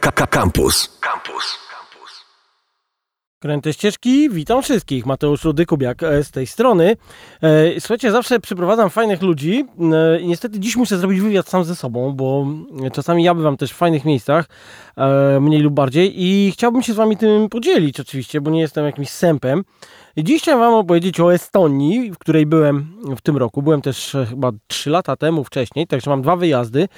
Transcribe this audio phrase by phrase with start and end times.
[0.00, 0.98] Campus.
[1.00, 1.64] Campus.
[3.44, 5.06] Kręte ścieżki, witam wszystkich.
[5.06, 6.96] Mateusz Rudykubiak e, z tej strony.
[7.42, 11.76] E, słuchajcie, zawsze przyprowadzam fajnych ludzi e, i niestety dziś muszę zrobić wywiad sam ze
[11.76, 12.46] sobą, bo
[12.92, 14.46] czasami ja bywam też w fajnych miejscach,
[15.40, 19.08] mniej lub bardziej i chciałbym się z wami tym podzielić oczywiście, bo nie jestem jakimś
[19.10, 19.64] sępem.
[20.16, 22.86] Dziś chciałem Wam opowiedzieć o Estonii, w której byłem
[23.16, 23.62] w tym roku.
[23.62, 26.88] Byłem też e, chyba 3 lata temu wcześniej, także mam dwa wyjazdy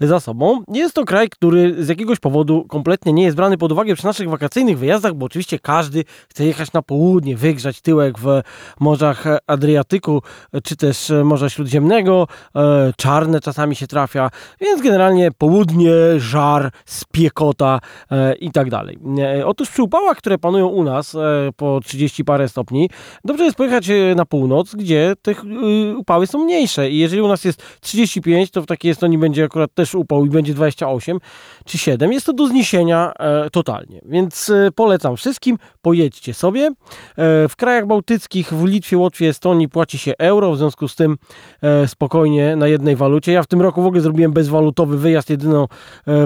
[0.00, 0.62] za sobą.
[0.72, 4.30] Jest to kraj, który z jakiegoś powodu kompletnie nie jest brany pod uwagę przy naszych
[4.30, 8.40] wakacyjnych wyjazdach, bo oczywiście każdy chce jechać na południe, wygrzać tyłek w
[8.80, 10.22] morzach Adriatyku
[10.64, 12.28] czy też Morza Śródziemnego.
[12.56, 14.30] E, czarne czasami się trafia,
[14.60, 17.80] więc generalnie południe, żar, spiekota
[18.10, 18.98] e, i tak dalej.
[19.44, 21.16] Otóż przy upałach, które panują u nas
[21.56, 22.90] po 30 parę stopni, stopni.
[23.24, 26.90] Dobrze jest pojechać e, na północ, gdzie te y, upały są mniejsze.
[26.90, 30.30] I jeżeli u nas jest 35, to w takiej Estonii będzie akurat też upał i
[30.30, 31.18] będzie 28
[31.64, 32.12] czy 7.
[32.12, 34.00] Jest to do zniesienia e, totalnie.
[34.04, 36.70] Więc e, polecam wszystkim, pojedźcie sobie.
[37.48, 41.16] W krajach bałtyckich, w Litwie, Łotwie, Estonii płaci się euro, w związku z tym
[41.86, 43.32] spokojnie na jednej walucie.
[43.32, 45.30] Ja w tym roku w ogóle zrobiłem bezwalutowy wyjazd.
[45.30, 45.66] Jedyną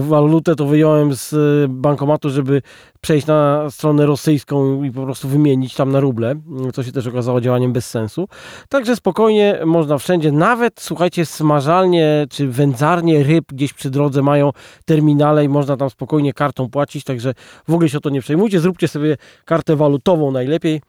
[0.00, 1.34] walutę to wyjąłem z
[1.70, 2.62] bankomatu, żeby
[3.00, 6.29] przejść na stronę rosyjską i po prostu wymienić tam na ruble,
[6.74, 8.28] co się też okazało działaniem bez sensu.
[8.68, 14.50] Także spokojnie można wszędzie, nawet słuchajcie, smażalnie czy wędzarnie ryb gdzieś przy drodze mają
[14.84, 17.34] terminale i można tam spokojnie kartą płacić, także
[17.68, 20.80] w ogóle się o to nie przejmujcie, zróbcie sobie kartę walutową najlepiej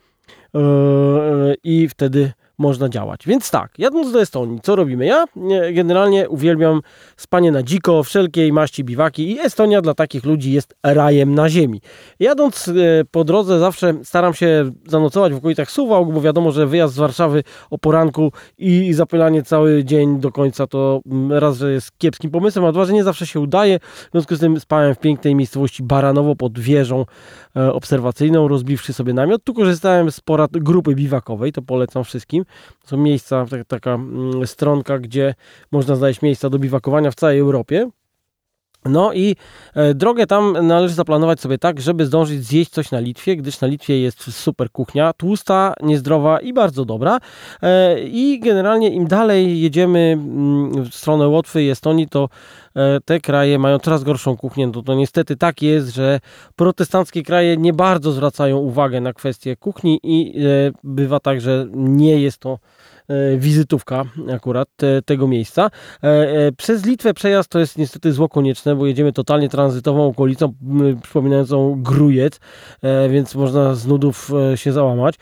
[0.53, 0.62] yy,
[1.64, 3.28] i wtedy można działać.
[3.28, 5.06] Więc tak, jadąc do Estonii, co robimy?
[5.06, 5.26] Ja
[5.74, 6.82] generalnie uwielbiam
[7.18, 11.82] spanie na dziko, wszelkiej maści biwaki i Estonia dla takich ludzi jest rajem na ziemi.
[12.20, 12.74] Jadąc e,
[13.12, 17.44] po drodze zawsze staram się zanocować w okolicach Suwałk, bo wiadomo, że wyjazd z Warszawy
[17.70, 22.66] o poranku i zapylanie cały dzień do końca to mm, raz, że jest kiepskim pomysłem,
[22.66, 23.80] a dwa, że nie zawsze się udaje.
[23.80, 27.06] W związku z tym spałem w pięknej miejscowości Baranowo pod wieżą
[27.56, 29.44] e, obserwacyjną, rozbiwszy sobie namiot.
[29.44, 32.46] Tu korzystałem z porad grupy biwakowej, to polecam wszystkim.
[32.86, 35.36] Są miejsca, taka mm, stronka, gdzie
[35.72, 37.90] można znaleźć miejsca do biwakowania w całej Europie.
[38.86, 39.36] No i
[39.75, 43.68] e, drogę tam należy zaplanować sobie tak, żeby zdążyć zjeść coś na Litwie, gdyż na
[43.68, 47.19] Litwie jest super kuchnia, tłusta, niezdrowa i bardzo dobra.
[47.62, 52.30] E, I generalnie im dalej jedziemy mm, w stronę Łotwy i Estonii, to
[52.75, 54.68] e, te kraje mają coraz gorszą kuchnię.
[54.68, 56.19] No to niestety tak jest, że
[56.56, 60.34] protestanckie kraje nie bardzo zwracają uwagę na kwestie kuchni i
[60.84, 62.59] bywa tak, że nie jest to
[63.38, 64.04] wizytówka
[64.36, 65.70] akurat te, tego miejsca.
[66.04, 70.54] E, e, przez Litwę przejazd to jest niestety zło konieczne, bo jedziemy totalnie tranzytową okolicą
[71.04, 72.40] przypominającą Grujec,
[73.10, 75.16] więc można z nudów się załamać.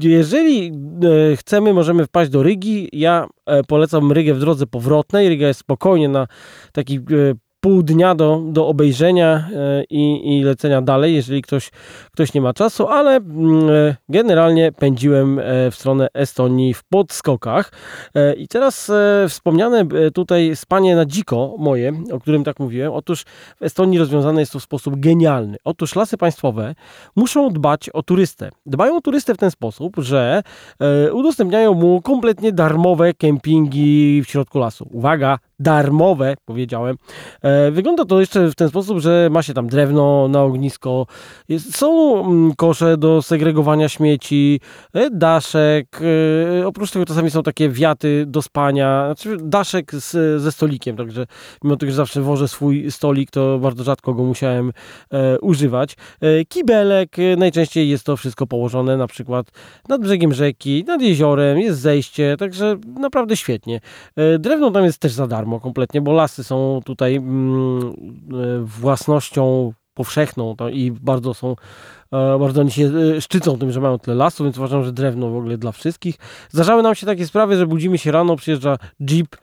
[0.00, 0.72] Jeżeli
[1.36, 2.88] chcemy, możemy wpaść do Rygi.
[2.92, 3.28] Ja
[3.68, 5.28] polecam Rygę w drodze powrotnej.
[5.28, 6.26] Ryga jest spokojnie na
[6.72, 7.00] taki
[7.62, 11.70] pół dnia do, do obejrzenia e, i, i lecenia dalej, jeżeli ktoś,
[12.12, 17.72] ktoś nie ma czasu, ale mm, e, generalnie pędziłem e, w stronę Estonii w podskokach.
[18.36, 18.92] I teraz
[19.28, 23.24] wspomniane tutaj spanie na dziko moje, o którym tak mówiłem, otóż
[23.60, 25.56] w Estonii rozwiązane jest to w sposób genialny.
[25.64, 26.74] Otóż lasy państwowe
[27.16, 28.50] muszą dbać o turystę.
[28.66, 30.42] Dbają o turystę w ten sposób, że
[31.12, 34.88] udostępniają mu kompletnie darmowe kempingi w środku lasu.
[34.92, 36.96] Uwaga, darmowe, powiedziałem.
[37.42, 41.06] E, wygląda to jeszcze w ten sposób, że ma się tam drewno na ognisko,
[41.58, 44.60] są mm, kosze do segregowania śmieci,
[44.94, 46.00] e, daszek,
[46.60, 51.26] e, oprócz tego czasami są takie wiaty do spania, znaczy daszek z, ze stolikiem, także
[51.64, 54.72] mimo tego, że zawsze wożę swój stolik, to bardzo rzadko go musiałem
[55.40, 55.96] używać.
[56.48, 59.50] Kibelek, najczęściej jest to wszystko położone na przykład
[59.88, 63.80] nad brzegiem rzeki, nad jeziorem, jest zejście, także naprawdę świetnie.
[64.38, 69.72] Drewno tam jest też za darmo darmo kompletnie, bo lasy są tutaj mm, e, własnością
[69.94, 71.56] powszechną to i bardzo są,
[72.12, 75.30] e, bardzo oni się e, szczycą tym, że mają tyle lasu, więc uważam, że drewno
[75.30, 76.18] w ogóle dla wszystkich.
[76.50, 79.36] Zdarzały nam się takie sprawy, że budzimy się rano, przyjeżdża jeep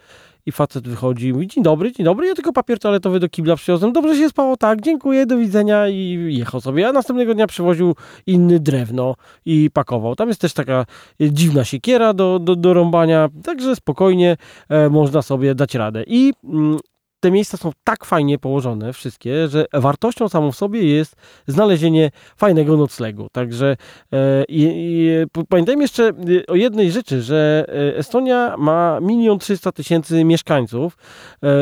[0.46, 3.56] i facet wychodzi i mówi, dzień dobry, dzień dobry, ja tylko papier toaletowy do kibla
[3.56, 7.96] przywiozłem, dobrze się spało, tak, dziękuję, do widzenia i jechał sobie, a następnego dnia przywoził
[8.28, 9.16] inny drewno
[9.46, 10.16] i pakował.
[10.16, 10.86] Tam jest też taka
[11.22, 14.38] dziwna siekiera do, do, do rąbania, także spokojnie
[14.70, 16.03] e, można sobie dać radę.
[16.08, 16.80] I mm,
[17.20, 21.16] te miejsca są tak fajnie położone, wszystkie, że wartością samą w sobie jest
[21.48, 23.28] znalezienie fajnego noclegu.
[23.32, 23.78] Także
[24.14, 25.10] e, i,
[25.50, 26.14] pamiętajmy jeszcze e,
[26.48, 30.98] o jednej rzeczy, że e, Estonia ma milion trzysta tysięcy mieszkańców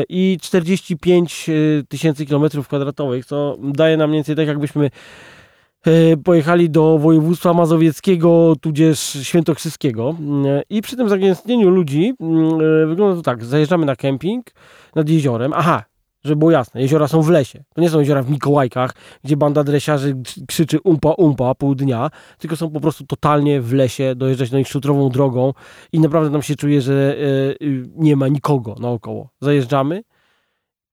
[0.08, 1.52] i 45 e,
[1.88, 4.90] tysięcy kilometrów kwadratowych, co daje nam mniej więcej tak, jakbyśmy
[6.24, 10.16] pojechali do województwa mazowieckiego, tudzież świętokrzyskiego.
[10.46, 14.46] E, I przy tym zagęstnieniu ludzi mm, e, wygląda to tak, zajeżdżamy na kemping
[14.94, 15.52] nad jeziorem.
[15.56, 15.84] Aha,
[16.24, 17.64] żeby było jasne, jeziora są w lesie.
[17.74, 18.94] To nie są jeziora w Mikołajkach,
[19.24, 20.16] gdzie banda dresiarzy
[20.46, 24.68] krzyczy umpa umpa pół dnia, tylko są po prostu totalnie w lesie, dojeżdżać na nich
[24.68, 25.52] szutrową drogą
[25.92, 27.16] i naprawdę tam się czuje, że
[27.60, 29.28] yy, nie ma nikogo naokoło.
[29.40, 30.02] Zajeżdżamy,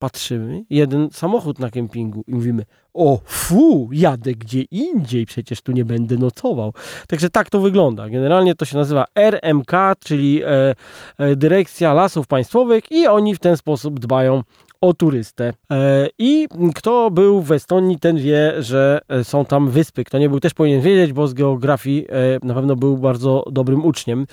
[0.06, 5.86] patrzymy, jeden samochód na kempingu i mówimy, o fu, jadę gdzie indziej, przecież tu nie
[5.86, 6.74] będę nocował.
[7.07, 8.10] Także tak to wygląda.
[8.10, 9.72] Generalnie to się nazywa RMK,
[10.04, 10.75] czyli e,
[11.18, 14.44] e, Dyrekcja Lasów Państwowych i oni w ten sposób dbają
[14.81, 15.54] o turystę.
[15.72, 20.04] E, I kto był w Estonii, ten wie, że e, są tam wyspy.
[20.04, 23.86] Kto nie był, też powinien wiedzieć, bo z geografii e, na pewno był bardzo dobrym
[23.86, 24.27] uczniem.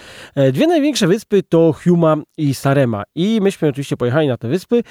[0.52, 3.02] Dwie największe wyspy to Huma i Sarema.
[3.14, 4.82] I myśmy oczywiście pojechali na te wyspy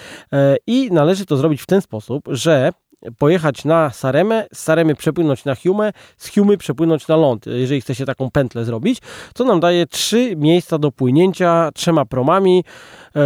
[0.68, 2.72] i należy to zrobić w ten sposób, że
[3.18, 7.96] pojechać na Saremę, z Saremy przepłynąć na Hume, z Humy przepłynąć na ląd, jeżeli chce
[7.96, 9.00] się taką pętlę zrobić,
[9.34, 12.64] co nam daje trzy miejsca do płynięcia trzema promami.
[13.16, 13.22] E,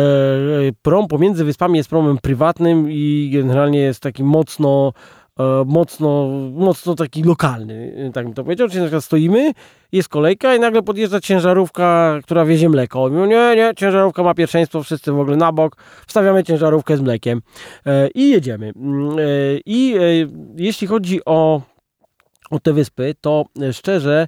[0.81, 5.24] prom pomiędzy wyspami jest promem prywatnym i generalnie jest taki mocno E,
[5.65, 8.67] mocno, mocno taki lokalny, tak bym to powiedział.
[8.67, 9.51] Czyli na przykład stoimy,
[9.91, 13.09] jest kolejka i nagle podjeżdża ciężarówka, która wiezie mleko.
[13.09, 15.77] Mówią, nie, nie, ciężarówka ma pierwszeństwo, wszyscy w ogóle na bok,
[16.07, 17.41] wstawiamy ciężarówkę z mlekiem
[17.85, 18.71] e, i jedziemy.
[18.75, 19.21] Mm, e,
[19.65, 19.95] I
[20.57, 21.61] jeśli chodzi o,
[22.51, 24.27] o te wyspy, to szczerze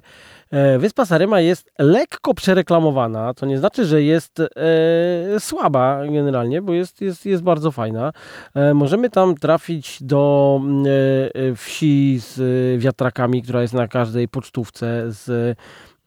[0.78, 4.46] wyspa Sarema jest lekko przereklamowana, to nie znaczy, że jest e,
[5.40, 8.12] słaba generalnie, bo jest, jest, jest bardzo fajna.
[8.54, 10.60] E, możemy tam trafić do
[11.34, 12.40] e, wsi z
[12.80, 15.56] wiatrakami, która jest na każdej pocztówce z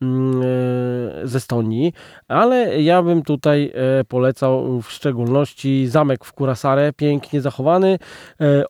[0.01, 1.93] mm, e, ze Estonii,
[2.27, 7.99] ale ja bym tutaj e, polecał w szczególności zamek w Kurasare, pięknie zachowany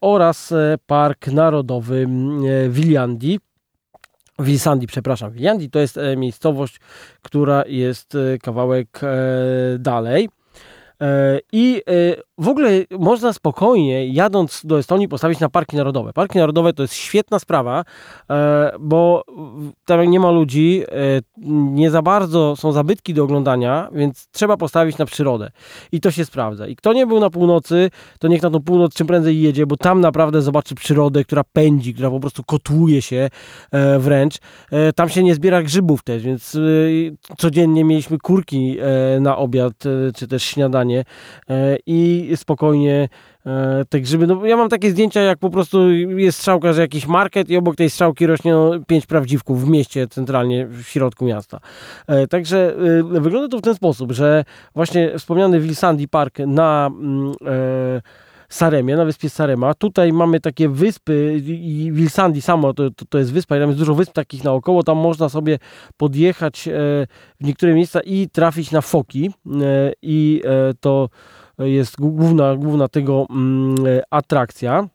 [0.01, 0.53] oraz
[0.87, 2.07] Park Narodowy
[2.69, 3.39] Viljandi.
[4.41, 6.79] Wilsandi, przepraszam, Wilsandi to jest e, miejscowość,
[7.21, 9.07] która jest e, kawałek e,
[9.79, 10.29] dalej.
[11.51, 11.81] I
[12.41, 16.13] w ogóle można spokojnie, jadąc do Estonii, postawić na parki narodowe.
[16.13, 17.83] Parki narodowe to jest świetna sprawa,
[18.29, 19.23] e, bo
[19.85, 21.21] tam nie ma ludzi, e,
[21.71, 25.51] nie za bardzo są zabytki do oglądania, więc trzeba postawić na przyrodę.
[25.91, 26.67] I to się sprawdza.
[26.67, 27.89] I kto nie był na północy,
[28.19, 31.93] to niech na tą północ czym prędzej jedzie, bo tam naprawdę zobaczy przyrodę, która pędzi,
[31.93, 33.29] która po prostu kotłuje się
[33.71, 34.37] e, wręcz.
[34.95, 36.57] Tam się nie zbiera grzybów też, więc
[37.37, 38.77] codziennie mieliśmy kurki
[39.19, 39.73] na obiad,
[40.15, 41.03] czy też śniadanie.
[41.85, 43.09] I spokojnie
[43.45, 44.27] e, te grzyby.
[44.27, 47.75] No, ja mam takie zdjęcia, jak po prostu jest strzałka, że jakiś market i obok
[47.75, 51.59] tej strzałki rośnie no, pięć prawdziwków w mieście centralnie, w środku miasta.
[52.07, 54.45] E, także e, wygląda to w ten sposób, że
[54.75, 57.33] właśnie wspomniany Wilsandi Park na mm,
[58.49, 59.73] Saremie, na wyspie Sarema.
[59.73, 63.79] Tutaj mamy takie wyspy i Wilsandi samo to, to, to, jest wyspa i tam jest
[63.79, 64.83] dużo wysp takich naokoło.
[64.83, 65.59] Tam można sobie
[65.97, 66.69] podjechać
[67.39, 69.31] w niektóre miejsca i trafić na foki
[70.01, 70.41] i
[70.79, 71.09] to
[71.61, 73.75] jest główna, główna tego mm,
[74.09, 74.87] atrakcja.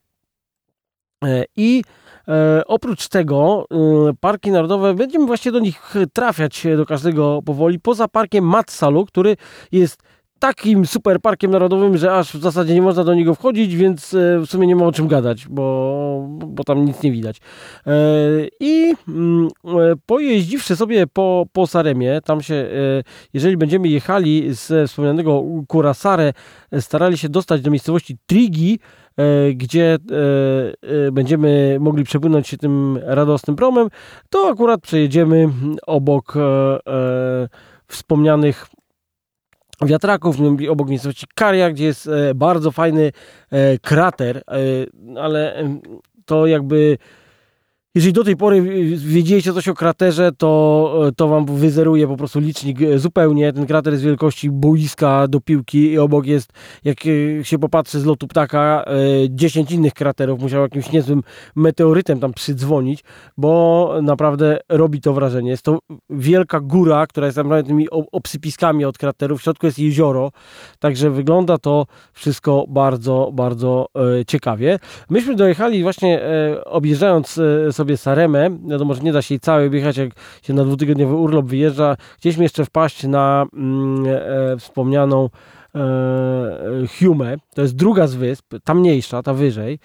[1.24, 1.82] E, I
[2.28, 3.76] e, oprócz tego e,
[4.20, 9.36] parki narodowe, będziemy właśnie do nich trafiać do każdego powoli, poza parkiem Matsalu, który
[9.72, 10.02] jest
[10.38, 14.38] takim super parkiem narodowym, że aż w zasadzie nie można do niego wchodzić, więc e,
[14.38, 17.40] w sumie nie ma o czym gadać, bo, bo tam nic nie widać.
[17.86, 17.92] E,
[18.60, 19.68] I mm, e,
[20.06, 22.68] pojeździwszy sobie po, po Saremie, tam się,
[23.34, 26.32] jeżeli będziemy jechali z wspomnianego Kurasare,
[26.80, 28.78] starali się dostać do miejscowości Trigi,
[29.54, 29.98] gdzie
[31.12, 33.88] będziemy mogli przepłynąć się tym radosnym promem,
[34.30, 35.48] to akurat przejedziemy
[35.86, 36.34] obok
[37.88, 38.66] wspomnianych
[39.82, 40.36] wiatraków,
[40.70, 43.12] obok miejscowości Karia, gdzie jest e, bardzo fajny
[43.50, 44.42] e, krater, e,
[45.20, 45.64] ale
[46.24, 46.98] to jakby
[47.96, 48.62] jeżeli do tej pory
[48.96, 53.52] wiedzieliście coś o kraterze, to, to wam wyzeruje po prostu licznik zupełnie.
[53.52, 56.52] Ten krater jest wielkości boiska do piłki i obok jest,
[56.84, 56.98] jak
[57.42, 58.84] się popatrzy z lotu ptaka,
[59.30, 60.40] 10 innych kraterów.
[60.40, 61.22] Musiał jakimś niezłym
[61.56, 63.04] meteorytem tam przydzwonić,
[63.36, 65.50] bo naprawdę robi to wrażenie.
[65.50, 65.78] Jest to
[66.10, 69.40] wielka góra, która jest naprawdę tymi obsypiskami od kraterów.
[69.40, 70.32] W środku jest jezioro,
[70.78, 73.86] także wygląda to wszystko bardzo, bardzo
[74.26, 74.78] ciekawie.
[75.10, 76.20] Myśmy dojechali właśnie
[76.64, 80.10] objeżdżając sobie sobie Saremę, wiadomo, że nie da się jej całej objechać, jak
[80.42, 81.96] się na dwutygodniowy urlop wyjeżdża.
[82.18, 85.30] Chcieliśmy jeszcze wpaść na mm, e, wspomnianą
[85.74, 85.80] e,
[86.98, 89.78] Hume, to jest druga z wysp, ta mniejsza, ta wyżej.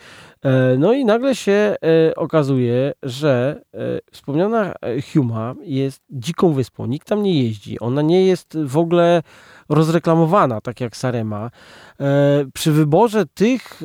[0.43, 3.77] E, no i nagle się e, okazuje, że e,
[4.12, 4.74] wspomniana
[5.13, 9.22] Huma jest dziką wyspą, nikt tam nie jeździ, ona nie jest w ogóle
[9.70, 11.51] rozreklamowana, tak jak Sarema.
[12.00, 13.84] E, przy wyborze tych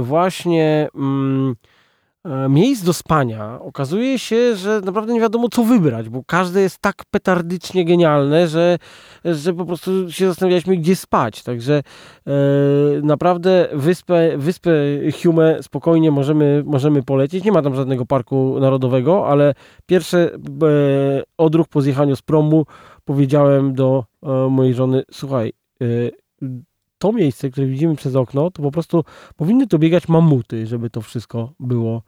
[0.00, 0.88] właśnie...
[0.94, 1.79] Mm, e,
[2.48, 7.02] miejsc do spania okazuje się, że naprawdę nie wiadomo co wybrać, bo każde jest tak
[7.10, 8.78] petardycznie genialne, że,
[9.24, 11.42] że po prostu się zastanawialiśmy gdzie spać.
[11.42, 11.82] Także
[12.26, 12.32] e,
[13.02, 14.70] naprawdę wyspę, wyspę
[15.22, 17.44] Hume spokojnie możemy, możemy polecieć.
[17.44, 19.54] Nie ma tam żadnego parku narodowego, ale
[19.86, 20.38] pierwszy e,
[21.38, 22.66] odruch po zjechaniu z promu
[23.04, 25.86] powiedziałem do e, mojej żony, słuchaj, e,
[27.00, 29.04] to miejsce, które widzimy przez okno, to po prostu
[29.36, 32.02] powinny to biegać mamuty, żeby to wszystko było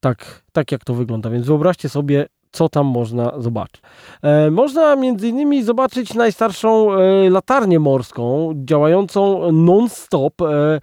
[0.00, 1.30] tak, tak jak to wygląda.
[1.30, 3.82] Więc wyobraźcie sobie, co tam można zobaczyć.
[4.22, 10.80] E, można między innymi zobaczyć najstarszą e, latarnię morską, działającą non-stop e, e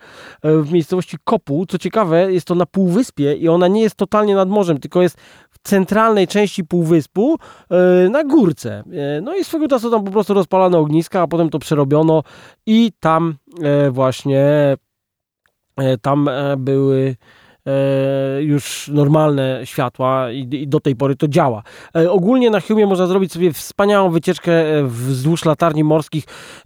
[0.61, 1.65] w miejscowości Kopu.
[1.65, 5.17] Co ciekawe, jest to na półwyspie i ona nie jest totalnie nad morzem, tylko jest
[5.67, 7.37] centralnej części półwyspu
[7.69, 8.83] e, na górce.
[9.17, 12.23] E, no i swego czasu tam po prostu rozpalano ogniska, a potem to przerobiono
[12.65, 13.35] i tam
[13.91, 14.77] właśnie
[16.01, 17.46] tam były E,
[18.39, 21.63] już normalne światła i, i, do tej pory to działa.
[21.95, 26.23] E, ogólnie na Humie można zrobić sobie wspaniałą wycieczkę e, wzdłuż latarni morskich.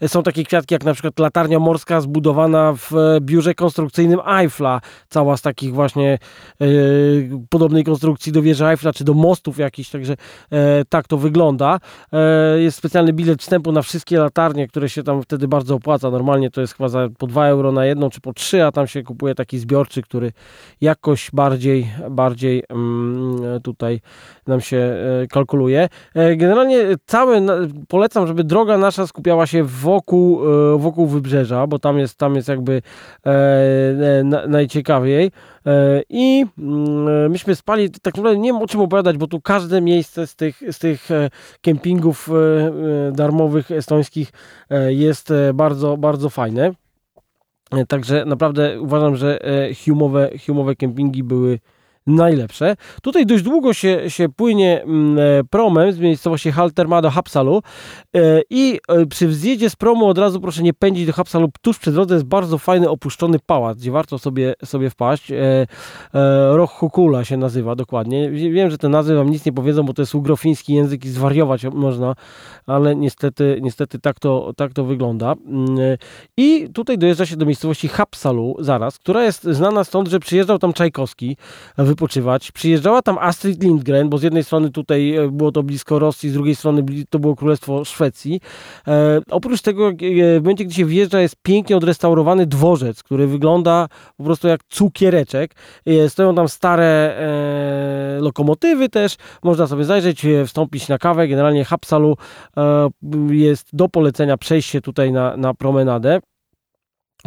[0.07, 2.91] Są takie kwiatki jak na przykład latarnia morska zbudowana w
[3.21, 4.81] biurze konstrukcyjnym Eiffla.
[5.09, 6.17] Cała z takich właśnie
[6.61, 6.65] e,
[7.49, 10.13] podobnej konstrukcji do wieży Eiffla czy do mostów jakichś, także
[10.51, 11.79] e, tak to wygląda.
[12.13, 16.11] E, jest specjalny bilet wstępu na wszystkie latarnie, które się tam wtedy bardzo opłaca.
[16.11, 19.03] Normalnie to jest chyba po 2 euro na jedną czy po 3, a tam się
[19.03, 20.31] kupuje taki zbiorczy, który
[20.91, 24.01] jakoś bardziej, bardziej mm, tutaj
[24.47, 25.89] nam się e, kalkuluje.
[26.15, 27.41] E, generalnie cały,
[27.87, 30.41] polecam, żeby droga nasza skupiała się wokół,
[30.73, 32.81] e, wokół wybrzeża, bo tam jest, tam jest jakby
[34.47, 35.31] najciekawiej.
[36.09, 40.27] I mm, myśmy spali, tak naprawdę nie wiem o czym opowiadać, bo tu każde miejsce
[40.27, 41.09] z tych, z tych
[41.61, 42.29] kempingów
[43.11, 44.31] darmowych estońskich
[44.89, 46.80] jest bardzo, bardzo fajne.
[47.87, 51.59] Także naprawdę uważam, że e, humowe, humowe kempingi były
[52.07, 52.75] najlepsze.
[53.01, 57.61] Tutaj dość długo się, się płynie mm, e, promem z miejscowości Halterma do Hapsalu
[58.15, 61.49] e, i e, przy wzjeździe z promu od razu proszę nie pędzić do Hapsalu.
[61.61, 65.31] Tuż przy drodze jest bardzo fajny opuszczony pałac, gdzie warto sobie, sobie wpaść.
[66.51, 68.31] Roch Hukula się nazywa dokładnie.
[68.31, 71.65] Wiem, że te nazwy wam nic nie powiedzą, bo to jest ugrofiński język i zwariować
[71.73, 72.15] można,
[72.67, 75.33] ale niestety, niestety tak, to, tak to wygląda.
[75.45, 75.67] Mm,
[76.37, 80.73] I tutaj dojeżdża się do miejscowości Hapsalu zaraz, która jest znana stąd, że przyjeżdżał tam
[80.73, 81.37] Czajkowski
[81.77, 82.51] w wypoczywać.
[82.51, 86.33] Przyjeżdżała tam Astrid Lindgren, bo z jednej strony tutaj e, było to blisko Rosji, z
[86.33, 88.41] drugiej strony to było Królestwo Szwecji.
[88.87, 89.93] E, oprócz tego, e,
[90.39, 95.55] w momencie, gdy się wjeżdża, jest pięknie odrestaurowany dworzec, który wygląda po prostu jak cukiereczek.
[95.85, 101.27] E, stoją tam stare e, lokomotywy też, można sobie zajrzeć, e, wstąpić na kawę.
[101.27, 102.17] Generalnie Hapsalu
[103.29, 106.19] jest do polecenia przejście tutaj na, na promenadę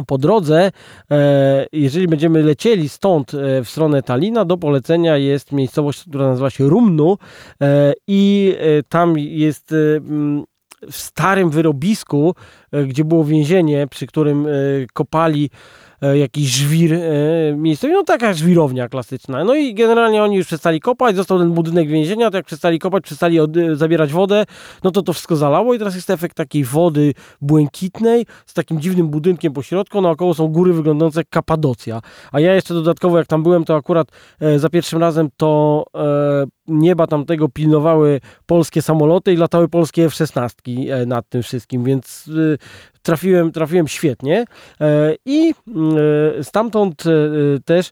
[0.07, 0.71] po drodze,
[1.11, 6.49] e, jeżeli będziemy lecieli stąd e, w stronę Talina, do polecenia jest miejscowość, która nazywa
[6.49, 7.17] się Rumnu
[7.61, 8.55] e, i
[8.89, 9.75] tam jest
[10.91, 12.35] w starym wyrobisku,
[12.87, 14.47] gdzie było więzienie, przy którym
[14.93, 15.49] kopali
[16.13, 16.99] jakiś żwir e,
[17.55, 19.43] miejscowy, no taka żwirownia klasyczna.
[19.43, 23.03] No i generalnie oni już przestali kopać, został ten budynek więzienia, to jak przestali kopać,
[23.03, 24.45] przestali od, zabierać wodę,
[24.83, 29.07] no to to wszystko zalało i teraz jest efekt takiej wody błękitnej z takim dziwnym
[29.07, 32.01] budynkiem po środku, naokoło są góry wyglądające jak Kapadocja.
[32.31, 34.07] A ja jeszcze dodatkowo, jak tam byłem, to akurat
[34.39, 40.49] e, za pierwszym razem to e, nieba tamtego pilnowały polskie samoloty i latały polskie F-16
[40.91, 42.57] e, nad tym wszystkim, więc e,
[43.05, 44.45] trafiłem, trafiłem świetnie
[44.81, 45.53] e, i
[46.41, 47.03] stamtąd
[47.65, 47.91] też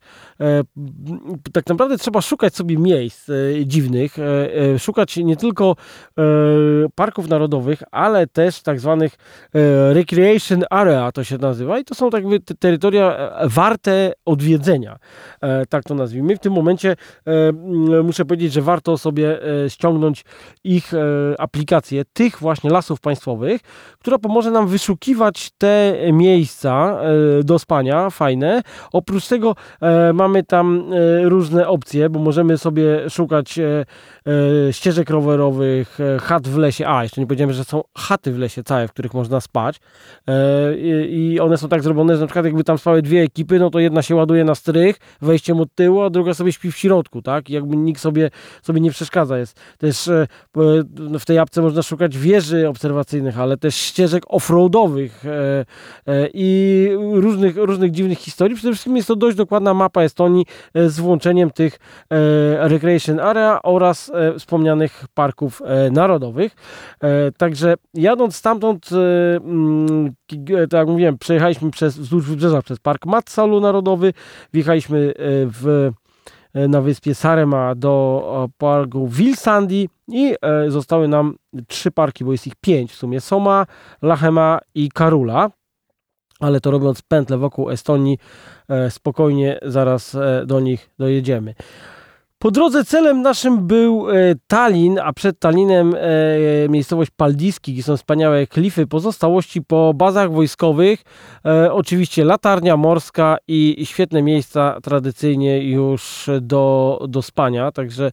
[1.54, 3.32] tak naprawdę trzeba szukać sobie miejsc
[3.66, 4.18] dziwnych,
[4.80, 5.76] szukać nie tylko
[6.96, 9.16] parków narodowych, ale też tak zwanych
[9.94, 14.98] recreation area to się nazywa i to są tak jakby terytoria warte odwiedzenia,
[15.70, 16.36] tak to nazwijmy.
[16.36, 16.96] W tym momencie
[18.04, 20.26] muszę powiedzieć, że warto sobie e, ściągnąć
[20.64, 20.98] ich e,
[21.38, 23.62] aplikację, tych właśnie lasów państwowych,
[24.00, 25.03] która pomoże nam wyszukiwać
[25.58, 27.00] te miejsca
[27.40, 28.62] e, do spania, fajne.
[28.92, 29.56] Oprócz tego
[30.14, 30.92] mamy tam
[31.24, 33.60] różne opcje, bo możemy sobie szukać
[34.72, 36.88] ścieżek rowerowych, chat w lesie.
[36.88, 39.80] A, jeszcze nie powiedziałem, że są chaty w lesie całe, w których można spać.
[41.10, 43.80] I one są tak zrobione, że na przykład jakby tam spały dwie ekipy, no to
[43.80, 47.50] jedna się ładuje na strych, wejściem od tyłu, a druga sobie śpi w środku, tak?
[47.50, 48.30] I jakby nikt sobie
[48.62, 49.38] sobie nie przeszkadza.
[49.38, 50.28] Jest też e,
[51.20, 55.66] w tej apce można szukać wieży obserwacyjnych, ale też ścieżek offroadowych e,
[56.08, 58.56] e, i różnych, różnych dziwnych historii.
[58.56, 60.46] Przede wszystkim jest to dość dokładna mapa Estonii
[60.76, 61.80] z włączeniem tych
[62.60, 66.56] recreation area oraz wspomnianych parków narodowych.
[67.38, 70.14] Także jadąc stamtąd, mm,
[70.70, 74.14] tak jak mówiłem, przejechaliśmy przez, wzdłuż wybrzeża przez Park Matsalu Narodowy,
[74.54, 75.92] wjechaliśmy w
[76.54, 80.36] na wyspie Sarema do parku Wilsandi i
[80.68, 81.36] zostały nam
[81.68, 83.22] trzy parki, bo jest ich pięć w sumie.
[83.22, 83.66] Soma,
[84.02, 85.50] Lachema i Karula
[86.40, 88.18] ale to robiąc pętlę wokół Estonii,
[88.90, 91.54] spokojnie zaraz do nich dojedziemy.
[92.44, 94.14] Po drodze celem naszym był e,
[94.48, 96.00] Tallin, a przed Tallinem e,
[96.70, 101.04] miejscowość Paldiski, gdzie są wspaniałe klify, pozostałości po bazach wojskowych,
[101.46, 108.12] e, oczywiście latarnia morska i, świetne miejsca tradycyjnie już do, do spania, także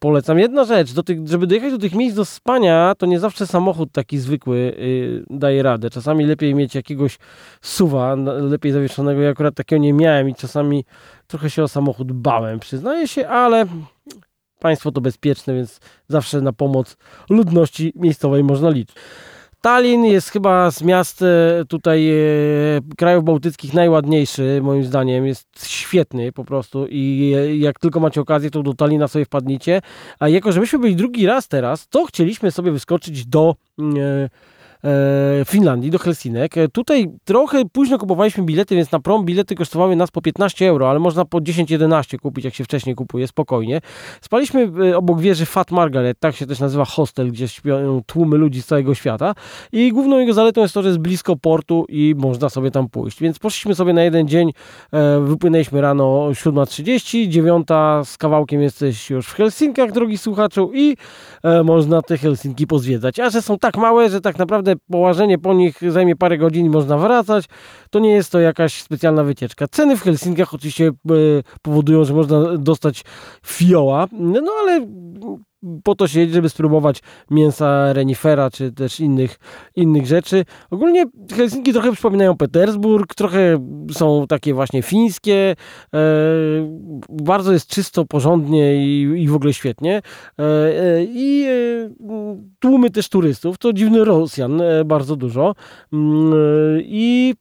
[0.00, 0.38] polecam.
[0.38, 3.92] Jedna rzecz, do tych, żeby dojechać do tych miejsc do spania, to nie zawsze samochód
[3.92, 5.90] taki zwykły y, daje radę.
[5.90, 7.18] Czasami lepiej mieć jakiegoś
[7.62, 9.20] suwa, lepiej zawieszonego.
[9.20, 10.84] Ja akurat takiego nie miałem i czasami
[11.26, 13.66] trochę się o samochód bałem, przyznaję się, ale
[14.58, 16.96] państwo to bezpieczne, więc zawsze na pomoc
[17.30, 18.96] ludności miejscowej można liczyć.
[19.60, 22.14] Tallinn jest chyba z miast e, tutaj e,
[22.96, 25.26] krajów bałtyckich najładniejszy, moim zdaniem.
[25.26, 29.80] Jest świetny po prostu i e, jak tylko macie okazję, to do Talina sobie wpadnicie.
[30.18, 34.28] A jako, że myśmy byli drugi raz teraz, to chcieliśmy sobie wyskoczyć do E,
[35.44, 36.58] Finlandii, do Helsinek.
[36.58, 40.90] E, tutaj trochę późno kupowaliśmy bilety, więc na prom bilety kosztowały nas po 15 euro,
[40.90, 43.80] ale można po 10-11 kupić, jak się wcześniej kupuje, spokojnie.
[44.20, 48.62] Spaliśmy e, obok wieży Fat Margaret, tak się też nazywa hostel, gdzie śpią tłumy ludzi
[48.62, 49.34] z całego świata.
[49.72, 53.20] I główną jego zaletą jest to, że jest blisko portu i można sobie tam pójść.
[53.20, 54.52] Więc poszliśmy sobie na jeden dzień,
[55.20, 57.68] wypłynęliśmy rano 7.30, 9
[58.04, 60.96] z kawałkiem jesteś już w Helsinkach, drogi słuchaczu, i
[61.64, 63.18] można te Helsinki pozwiedzać.
[63.20, 66.70] A że są tak małe, że tak naprawdę połażenie po nich zajmie parę godzin i
[66.70, 67.44] można wracać.
[67.90, 69.68] To nie jest to jakaś specjalna wycieczka.
[69.68, 70.92] Ceny w Helsinkach oczywiście e,
[71.62, 73.04] powodują, że można dostać
[73.46, 74.86] fioła, no ale
[75.82, 79.38] po to się żeby spróbować mięsa renifera, czy też innych,
[79.76, 80.44] innych rzeczy.
[80.70, 85.56] Ogólnie Helsinki trochę przypominają Petersburg, trochę są takie właśnie fińskie,
[85.94, 85.98] e,
[87.08, 90.02] bardzo jest czysto, porządnie i, i w ogóle świetnie.
[90.38, 91.90] E, e, I e,
[92.60, 95.54] tłumy też turystów, to dziwny Rosjan, e, bardzo dużo.
[95.92, 96.34] Mm,
[96.80, 97.34] I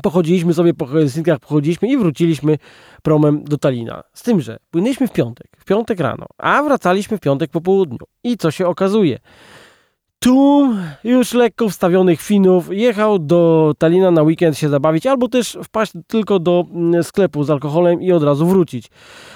[0.00, 2.58] pochodziliśmy sobie po Helsinkach, pochodziliśmy i wróciliśmy
[3.02, 4.02] promem do Talina.
[4.12, 7.98] Z tym, że płynęliśmy w piątek, w piątek rano, a wracaliśmy w piątek po południu.
[8.24, 9.18] I co się okazuje?
[10.20, 15.92] Tłum już lekko wstawionych Finów jechał do Talina na weekend się zabawić, albo też wpaść
[16.06, 18.86] tylko do mm, sklepu z alkoholem i od razu wrócić.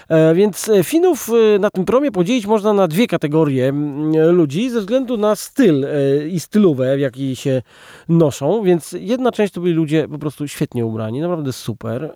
[0.09, 4.71] E, więc e, Finów e, na tym promie podzielić można na dwie kategorie mm, ludzi
[4.71, 5.87] ze względu na styl
[6.31, 7.63] i stylówę, w jaki się
[8.09, 8.63] noszą.
[8.63, 12.15] Więc jedna część to byli ludzie po prostu świetnie ubrani, naprawdę super.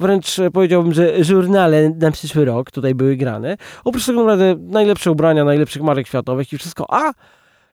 [0.00, 3.56] Wręcz powiedziałbym, że żurnale na przyszły rok tutaj były grane.
[3.84, 6.86] Oprócz tego naprawdę najlepsze ubrania, najlepszych marek światowych i wszystko.
[6.88, 7.12] A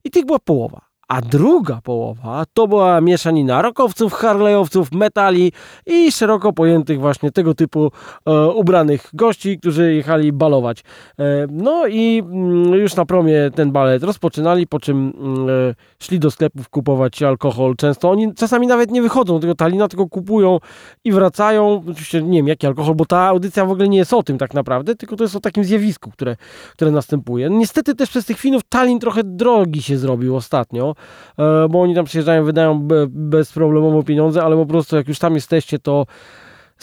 [0.03, 5.51] i tych była połowa a druga połowa to była mieszanina rockowców, harley'owców, metali
[5.85, 7.91] i szeroko pojętych właśnie tego typu
[8.25, 10.83] e, ubranych gości, którzy jechali balować.
[11.19, 16.19] E, no i mm, już na promie ten balet rozpoczynali, po czym mm, e, szli
[16.19, 17.75] do sklepów kupować alkohol.
[17.75, 20.59] Często oni czasami nawet nie wychodzą do tego Talina, tylko kupują
[21.03, 21.83] i wracają.
[21.91, 24.53] Oczywiście nie wiem jaki alkohol, bo ta audycja w ogóle nie jest o tym tak
[24.53, 26.35] naprawdę, tylko to jest o takim zjawisku, które,
[26.73, 27.49] które następuje.
[27.49, 30.92] Niestety też przez tych Finów Talin trochę drogi się zrobił ostatnio.
[31.39, 35.79] E, bo oni tam przyjeżdżają, wydają bezproblemowo pieniądze, ale po prostu jak już tam jesteście,
[35.79, 36.05] to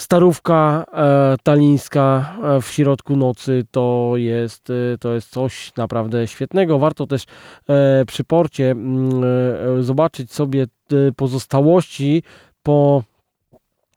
[0.01, 6.79] starówka e, talińska e, w środku nocy to jest, e, to jest coś naprawdę świetnego.
[6.79, 7.25] Warto też
[8.07, 10.65] przy porcie mm, zobaczyć sobie
[11.15, 12.23] pozostałości
[12.63, 13.03] po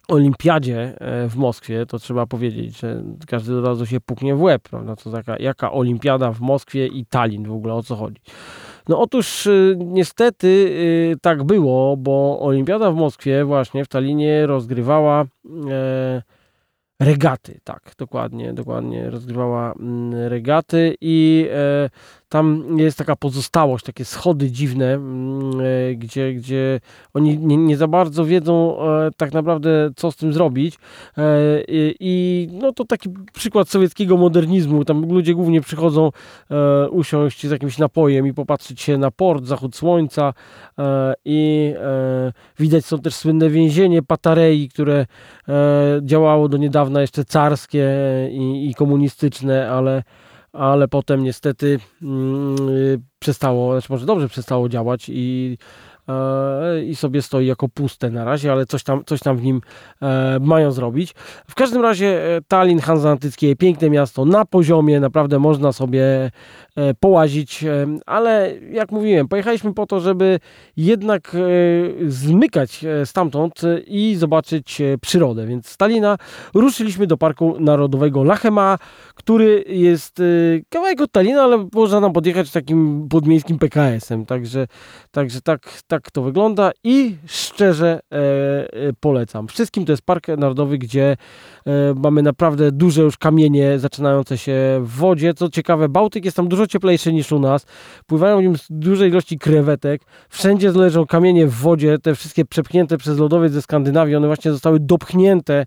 [0.08, 0.94] olimpiadzie
[1.28, 4.96] w Moskwie, to trzeba powiedzieć, że każdy od razu się puknie w łeb, prawda?
[4.96, 8.20] To taka, jaka olimpiada w Moskwie i Tallin w ogóle, o co chodzi.
[8.88, 15.24] No otóż y, niestety y, tak było, bo Olimpiada w Moskwie właśnie w Talinie rozgrywała
[15.70, 16.22] e,
[17.00, 21.90] regaty, tak, dokładnie, dokładnie rozgrywała mm, regaty i e,
[22.28, 26.80] tam jest taka pozostałość, takie schody dziwne, mm, e, gdzie, gdzie
[27.14, 30.78] oni nie, nie za bardzo wiedzą e, tak naprawdę, co z tym zrobić.
[31.18, 31.22] E,
[32.00, 34.84] I no to taki przykład sowieckiego modernizmu.
[34.84, 36.10] Tam ludzie głównie przychodzą
[36.90, 40.34] usiąść z jakimś napojem i popatrzeć się na port, zachód słońca
[41.24, 41.74] i
[42.58, 45.06] widać są też słynne więzienie Patarei, które
[46.02, 47.88] działało do niedawna jeszcze carskie
[48.30, 50.02] i, i komunistyczne, ale
[50.54, 52.56] ale potem niestety mm,
[53.18, 55.58] przestało, znaczy może dobrze przestało działać i
[56.86, 59.60] i sobie stoi jako puste na razie, ale coś tam, coś tam w nim
[60.02, 61.14] e, mają zrobić.
[61.48, 66.30] W każdym razie e, Tallinn Hanseatyckie, piękne miasto na poziomie, naprawdę można sobie
[66.76, 70.40] e, połazić, e, ale jak mówiłem, pojechaliśmy po to, żeby
[70.76, 71.36] jednak
[72.06, 76.16] zmykać stamtąd i zobaczyć przyrodę, więc z Talina
[76.54, 78.78] ruszyliśmy do Parku Narodowego Lachema,
[79.14, 80.22] który jest
[80.68, 84.66] kawałek od Talina, ale można nam podjechać takim podmiejskim PKS-em, także,
[85.10, 89.48] także tak, tak to wygląda i szczerze e, e, polecam.
[89.48, 91.16] Wszystkim to jest park narodowy, gdzie
[91.66, 95.34] e, mamy naprawdę duże już kamienie zaczynające się w wodzie.
[95.34, 97.66] Co ciekawe, Bałtyk jest tam dużo cieplejszy niż u nas.
[98.06, 100.02] Pływają w nim duże ilości krewetek.
[100.28, 104.80] Wszędzie leżą kamienie w wodzie, te wszystkie przepchnięte przez lodowiec ze Skandynawii, one właśnie zostały
[104.80, 105.66] dopchnięte e,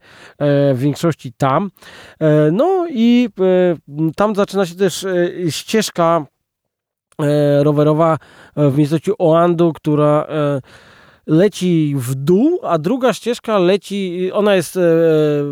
[0.74, 1.72] w większości tam.
[2.20, 5.06] E, no i e, tam zaczyna się też
[5.50, 6.26] ścieżka
[7.64, 8.18] rowerowa
[8.56, 10.62] e, w miejscowości Oandu, która e,
[11.28, 14.80] leci w dół, a druga ścieżka leci, ona jest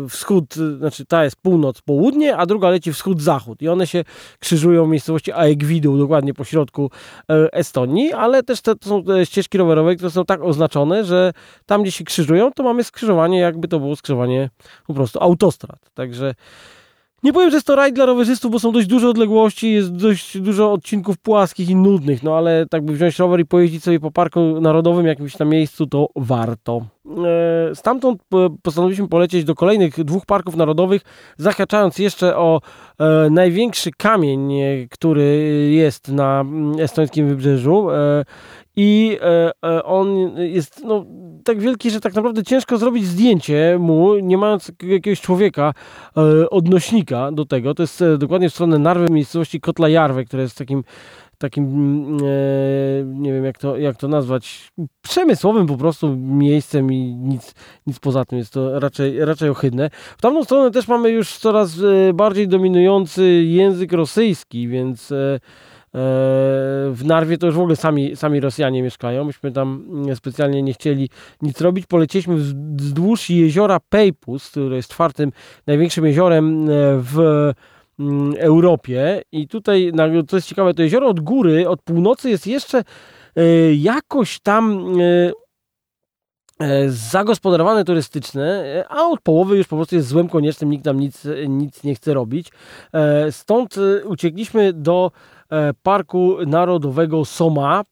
[0.08, 4.04] wschód, znaczy ta jest północ-południe, a druga leci wschód-zachód i one się
[4.38, 6.90] krzyżują w miejscowości Aegwidu, dokładnie po środku
[7.52, 11.32] Estonii, ale też te, to są ścieżki rowerowe, które są tak oznaczone, że
[11.66, 14.50] tam gdzie się krzyżują, to mamy skrzyżowanie, jakby to było skrzyżowanie
[14.86, 15.90] po prostu autostrad.
[15.94, 16.34] Także
[17.22, 20.38] nie powiem, że jest to raj dla rowerzystów, bo są dość duże odległości, jest dość
[20.38, 24.10] dużo odcinków płaskich i nudnych, no ale tak by wziąć rower i pojeździć sobie po
[24.10, 26.86] parku narodowym jakimś tam miejscu, to warto.
[27.24, 28.22] E, stamtąd
[28.62, 31.02] postanowiliśmy polecieć do kolejnych dwóch parków narodowych,
[31.36, 32.60] zahaczając jeszcze o
[32.98, 34.50] e, największy kamień,
[34.90, 37.86] który jest na mm, estońskim wybrzeżu
[38.76, 39.18] i
[39.62, 41.04] e, on jest no,
[41.44, 45.74] tak wielki, że tak naprawdę ciężko zrobić zdjęcie mu, nie mając jakiegoś człowieka,
[46.50, 47.74] odnośnika do tego.
[47.74, 50.82] To jest dokładnie w stronę Narwy, miejscowości Kotla Jarwe, która jest takim
[51.38, 57.14] takim, mm, e, nie wiem jak to, jak to nazwać, przemysłowym po prostu miejscem i
[57.14, 57.54] nic,
[57.86, 58.38] nic poza tym.
[58.38, 59.90] Jest to raczej, raczej ohydne.
[60.18, 65.40] W tamtą stronę też mamy już coraz e, bardziej dominujący język rosyjski, więc e,
[66.92, 69.24] w Narwie to już w ogóle sami, sami Rosjanie mieszkają.
[69.24, 71.08] Myśmy tam mm, specjalnie nie chcieli
[71.42, 71.86] nic robić.
[71.86, 75.32] Polecieliśmy wzdłuż jeziora Pejpus, które jest czwartym
[75.66, 76.66] największym jeziorem
[76.98, 77.52] w
[77.98, 79.22] Mm, Europie.
[79.32, 79.92] I tutaj,
[80.28, 82.84] co jest ciekawe, to jezioro od góry, od północy jest jeszcze
[83.36, 85.32] e, jakoś tam e, e,
[86.88, 91.84] zagospodarowane turystyczne, a od połowy już po prostu jest złem koniecznym, nikt tam nic, nic
[91.84, 92.48] nie chce robić.
[93.30, 95.10] Stąd uciekliśmy do
[95.82, 97.82] Parku Narodowego Soma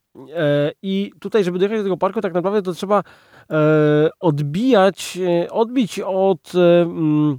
[0.82, 3.02] i tutaj, żeby dojechać do tego parku, tak naprawdę to trzeba
[4.20, 5.18] odbijać,
[5.50, 7.38] odbić od mm,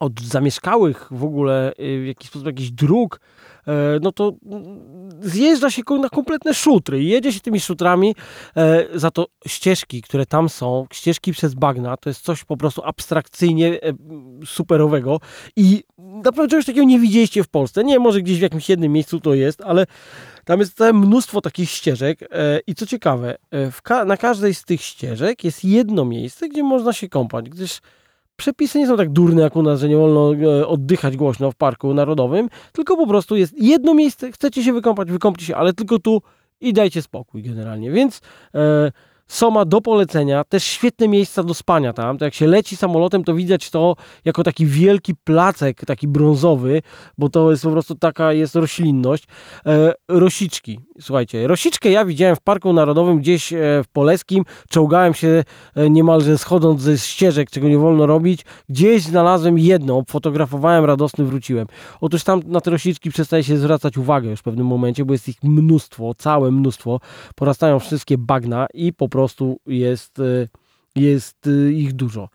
[0.00, 3.49] od zamieszkałych w ogóle w jakiś sposób jakichś dróg, e,
[4.02, 4.32] no to
[5.20, 7.04] zjeżdża się na kompletne szutry.
[7.04, 8.14] Jedzie się tymi szutrami,
[8.56, 12.82] e, za to ścieżki, które tam są, ścieżki przez bagna, to jest coś po prostu
[12.84, 13.92] abstrakcyjnie e,
[14.46, 15.20] superowego
[15.56, 17.84] i naprawdę czegoś takiego nie widzieliście w Polsce.
[17.84, 19.86] Nie, może gdzieś w jakimś jednym miejscu to jest, ale
[20.44, 22.18] tam jest całe mnóstwo takich ścieżek
[22.66, 23.36] i co ciekawe,
[23.82, 27.80] ka na każdej z tych ścieżek jest jedno miejsce, gdzie można się kąpać, gdyż
[28.40, 31.54] przepisy nie są tak durne jak u nas, że nie wolno e, oddychać głośno w
[31.54, 35.98] parku narodowym, tylko po prostu jest jedno miejsce, chcecie się wykąpać, wykąpcie się, ale tylko
[35.98, 36.22] tu
[36.60, 37.90] i dajcie spokój generalnie.
[37.90, 38.20] Więc
[38.54, 38.92] e,
[39.30, 42.18] Soma do polecenia, też świetne miejsca do spania tam.
[42.18, 46.82] To jak się leci samolotem, to widać to jako taki wielki placek, taki brązowy,
[47.18, 49.24] bo to jest po prostu taka jest roślinność.
[49.66, 55.44] E, rosiczki, słuchajcie, rosiczkę ja widziałem w Parku Narodowym gdzieś e, w Poleskim, czołgałem się
[55.74, 58.44] e, niemalże schodząc ze ścieżek, czego nie wolno robić.
[58.68, 61.66] Gdzieś znalazłem jedną, fotografowałem, radosny wróciłem.
[62.00, 65.28] Otóż tam na te rosiczki przestaje się zwracać uwagę już w pewnym momencie, bo jest
[65.28, 67.00] ich mnóstwo, całe mnóstwo.
[67.34, 70.48] Porastają wszystkie bagna i po prostu prostu jest, y,
[70.96, 72.28] jest y, ich dużo.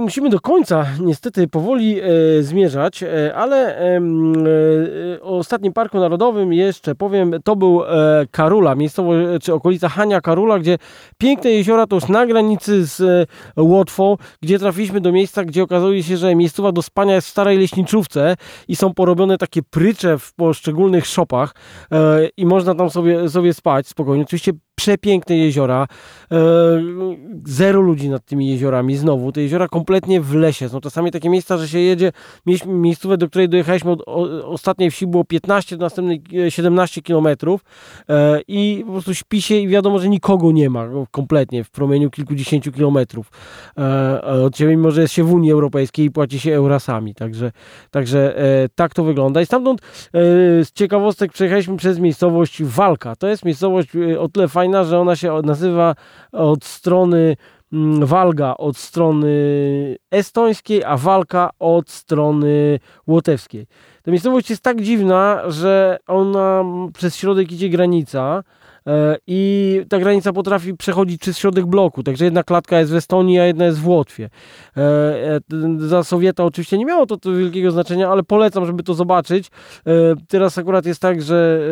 [0.00, 2.06] Musimy do końca niestety powoli e,
[2.40, 8.74] zmierzać, e, ale e, e, o ostatnim parku narodowym jeszcze powiem, to był e, Karula,
[8.74, 10.78] miejscowość czy okolica Hania Karula, gdzie
[11.18, 16.02] piękne jeziora to już na granicy z e, Łotwą, gdzie trafiliśmy do miejsca, gdzie okazuje
[16.02, 18.36] się, że miejscowa do spania jest w starej leśniczówce
[18.68, 21.54] i są porobione takie prycze w poszczególnych szopach
[22.36, 24.24] i można tam sobie, sobie spać spokojnie.
[24.24, 25.86] Oczywiście przepiękne jeziora,
[26.32, 26.36] e,
[27.44, 31.58] zero ludzi nad tymi jeziorami, znowu, te jeziora kompletnie w lesie, są czasami takie miejsca,
[31.58, 32.12] że się jedzie,
[32.46, 34.02] mieliśmy do której dojechaliśmy od
[34.44, 37.60] ostatniej wsi było 15, do następnej 17 kilometrów
[38.08, 42.10] e, i po prostu śpi się i wiadomo, że nikogo nie ma kompletnie w promieniu
[42.10, 43.30] kilkudziesięciu kilometrów.
[43.78, 47.52] E, od ciebie, mimo że jest się w Unii Europejskiej i płaci się eurasami, także,
[47.90, 48.34] także
[48.74, 49.40] tak to wygląda.
[49.40, 49.80] I stamtąd
[50.64, 53.88] z ciekawostek przejechaliśmy przez miejscowość Walka, to jest miejscowość
[54.18, 55.94] o tyle fajna, że ona się nazywa
[56.32, 57.36] od strony
[57.72, 59.36] mm, Walga od strony
[60.10, 63.66] estońskiej, a Walka od strony łotewskiej.
[64.02, 68.42] Ta miejscowość jest tak dziwna, że ona przez środek idzie granica
[69.26, 73.46] i ta granica potrafi przechodzić przez środek bloku, także jedna klatka jest w Estonii, a
[73.46, 74.30] jedna jest w Łotwie.
[74.76, 75.40] E, e,
[75.78, 79.50] za Sowieta oczywiście nie miało to, wielkiego znaczenia, ale polecam, żeby to zobaczyć.
[80.28, 81.70] Teraz akurat jest tak, że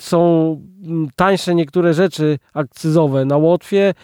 [0.00, 0.60] są
[1.16, 3.94] tańsze niektóre rzeczy akcyzowe na Łotwie,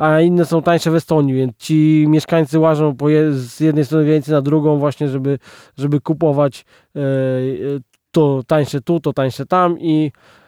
[0.00, 2.96] a inne są tańsze w Estonii, więc ci mieszkańcy łażą
[3.30, 5.38] z jednej strony więcej na drugą właśnie, żeby,
[5.78, 6.64] żeby kupować
[6.96, 7.00] e,
[8.10, 10.39] to tańsze tu, to tańsze tam i e,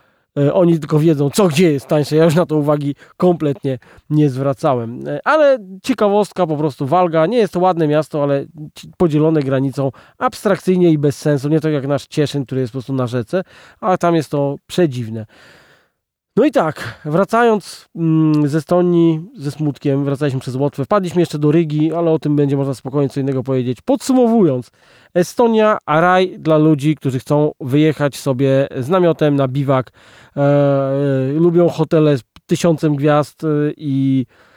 [0.52, 2.16] oni tylko wiedzą, co gdzie jest tańsze.
[2.16, 3.78] Ja już na to uwagi kompletnie
[4.10, 5.08] nie zwracałem.
[5.08, 7.26] E, ale ciekawostka, po prostu Walga.
[7.26, 8.46] Nie jest to ładne miasto, ale
[8.96, 11.48] podzielone granicą abstrakcyjnie i bez sensu.
[11.48, 13.42] Nie tak jak nasz Cieszyn, który jest po prostu na rzece,
[13.80, 15.26] ale tam jest to przedziwne.
[16.36, 21.52] No i tak, wracając mm, ze Estonii ze smutkiem, wracaliśmy przez Łotwę, wpadliśmy jeszcze do
[21.52, 23.78] Rygi, ale o tym będzie można spokojnie co innego powiedzieć.
[23.84, 24.70] Podsumowując,
[25.14, 29.90] Estonia, a raj dla ludzi, którzy chcą wyjechać sobie z namiotem na biwak,
[30.36, 34.51] e, e, lubią hotele z tysiącem gwiazd e, i E,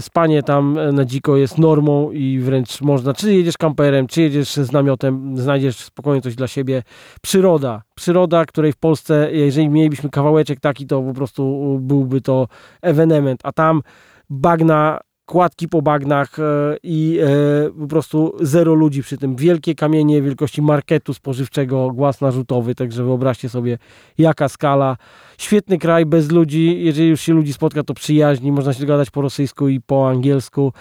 [0.00, 4.72] spanie tam na dziko jest normą i wręcz można, czy jedziesz kamperem, czy jedziesz z
[4.72, 6.82] namiotem, znajdziesz spokojnie coś dla siebie.
[7.22, 12.48] Przyroda, przyroda, której w Polsce, jeżeli mielibyśmy kawałeczek taki, to po prostu byłby to
[12.82, 13.82] ewenement, a tam
[14.30, 19.36] bagna kładki po bagnach e, i e, po prostu zero ludzi przy tym.
[19.36, 23.78] Wielkie kamienie wielkości marketu spożywczego, głaz narzutowy, także wyobraźcie sobie
[24.18, 24.96] jaka skala.
[25.38, 26.84] Świetny kraj, bez ludzi.
[26.84, 28.52] Jeżeli już się ludzi spotka, to przyjaźni.
[28.52, 30.72] Można się dogadać po rosyjsku i po angielsku.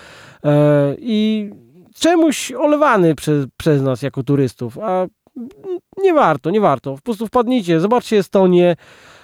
[0.44, 1.50] E, I
[1.96, 4.80] czemuś olewany przez, przez nas jako turystów.
[4.80, 5.08] A
[5.98, 6.96] nie warto, nie warto.
[6.96, 8.76] Po prostu wpadnijcie, zobaczcie Estonię.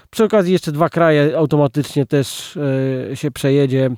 [0.09, 2.59] Przy okazji jeszcze dwa kraje automatycznie też
[3.13, 3.89] się przejedzie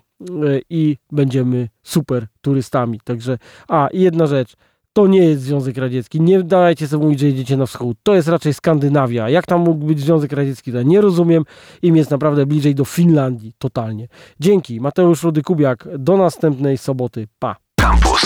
[0.69, 2.99] i będziemy super turystami.
[3.03, 4.55] Także, a i jedna rzecz,
[4.93, 6.21] to nie jest Związek Radziecki.
[6.21, 7.97] Nie dajcie sobie mówić, że jedziecie na wschód.
[8.03, 9.29] To jest raczej Skandynawia.
[9.29, 10.71] Jak tam mógł być Związek Radziecki?
[10.71, 11.43] To nie rozumiem.
[11.82, 13.53] Im jest naprawdę bliżej do Finlandii.
[13.58, 14.08] Totalnie.
[14.39, 14.82] Dzięki.
[14.82, 15.97] Mateusz Rudy-Kubiak.
[15.97, 17.27] Do następnej soboty.
[17.39, 17.55] Pa.
[17.82, 18.21] Campus.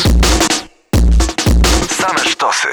[1.89, 2.67] Same sztosy.